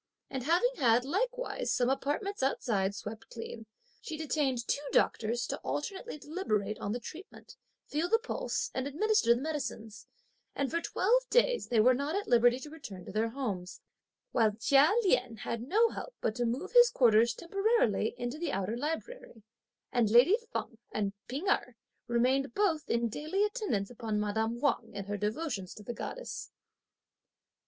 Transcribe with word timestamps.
And 0.31 0.41
having 0.41 0.71
had 0.77 1.05
likewise 1.05 1.71
some 1.71 1.87
apartments 1.91 2.41
outside 2.41 2.95
swept 2.95 3.29
clean, 3.29 3.67
she 4.01 4.17
detained 4.17 4.67
two 4.67 4.81
doctors 4.91 5.45
to 5.45 5.59
alternately 5.59 6.17
deliberate 6.17 6.79
on 6.79 6.91
the 6.91 6.99
treatment, 6.99 7.55
feel 7.85 8.09
the 8.09 8.17
pulse 8.17 8.71
and 8.73 8.87
administer 8.87 9.35
the 9.35 9.39
medicines; 9.41 10.07
and 10.55 10.71
for 10.71 10.81
twelve 10.81 11.29
days, 11.29 11.67
they 11.67 11.79
were 11.79 11.93
not 11.93 12.15
at 12.15 12.27
liberty 12.27 12.59
to 12.61 12.69
return 12.71 13.05
to 13.05 13.11
their 13.11 13.29
homes; 13.29 13.79
while 14.31 14.53
Chia 14.55 14.91
Lien 15.03 15.35
had 15.37 15.61
no 15.61 15.89
help 15.89 16.15
but 16.19 16.33
to 16.33 16.45
move 16.47 16.71
his 16.71 16.89
quarters 16.89 17.35
temporarily 17.35 18.15
into 18.17 18.39
the 18.39 18.51
outer 18.51 18.75
library, 18.75 19.43
and 19.91 20.09
lady 20.09 20.35
Feng 20.51 20.79
and 20.91 21.13
P'ing 21.29 21.47
Erh 21.47 21.75
remained 22.07 22.55
both 22.55 22.89
in 22.89 23.07
daily 23.07 23.45
attendance 23.45 23.91
upon 23.91 24.19
madame 24.19 24.59
Wang 24.59 24.95
in 24.95 25.05
her 25.05 25.15
devotions 25.17 25.75
to 25.75 25.83
the 25.83 25.93
goddess. 25.93 26.49